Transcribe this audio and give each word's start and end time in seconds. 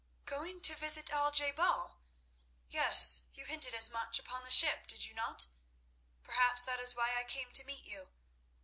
"Going 0.25 0.61
to 0.61 0.73
visit 0.73 1.11
Al 1.11 1.31
je 1.31 1.51
bal? 1.51 2.01
Yes, 2.67 3.21
you 3.33 3.45
hinted 3.45 3.75
as 3.75 3.91
much 3.91 4.17
upon 4.17 4.43
the 4.43 4.49
ship, 4.49 4.87
did 4.87 5.05
you 5.05 5.13
not? 5.13 5.45
Perhaps 6.23 6.63
that 6.63 6.79
is 6.79 6.95
why 6.95 7.13
I 7.15 7.23
came 7.23 7.51
to 7.51 7.63
meet 7.65 7.85
you. 7.85 8.09